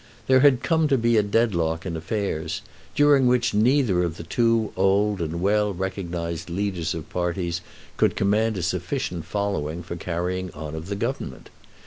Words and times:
There 0.25 0.39
had 0.39 0.63
come 0.63 0.87
to 0.87 0.97
be 0.97 1.15
a 1.15 1.21
dead 1.21 1.53
lock 1.53 1.85
in 1.85 1.95
affairs, 1.95 2.63
during 2.95 3.27
which 3.27 3.53
neither 3.53 4.01
of 4.03 4.17
the 4.17 4.23
two 4.23 4.73
old 4.75 5.21
and 5.21 5.39
well 5.41 5.75
recognised 5.75 6.49
leaders 6.49 6.95
of 6.95 7.07
parties 7.11 7.61
could 7.97 8.15
command 8.15 8.57
a 8.57 8.63
sufficient 8.63 9.25
following 9.25 9.83
for 9.83 9.93
the 9.93 10.03
carrying 10.03 10.49
on 10.55 10.73
of 10.73 10.87
the 10.87 10.95
Government. 10.95 11.51